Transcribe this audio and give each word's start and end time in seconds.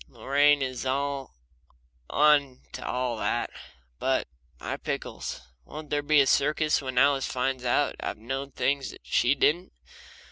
Lorraine 0.07 0.63
is 0.63 0.83
on 0.83 1.29
to 2.09 2.83
all 2.83 3.17
that. 3.17 3.51
But, 3.99 4.27
my 4.59 4.77
pickles! 4.77 5.41
won't 5.63 5.91
there 5.91 6.01
be 6.01 6.19
a 6.21 6.25
circus 6.25 6.81
when 6.81 6.97
Alice 6.97 7.27
finds 7.27 7.63
out 7.65 7.97
that 7.99 8.09
I've 8.09 8.17
known 8.17 8.49
things 8.51 8.95
she 9.03 9.35
didn't! 9.35 9.73